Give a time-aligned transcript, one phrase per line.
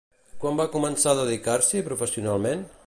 [0.43, 2.69] Quan va començar a dedicar-s'hi professionalment?